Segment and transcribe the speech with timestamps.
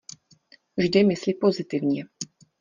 [0.77, 2.05] Vždy mysli pozitivně.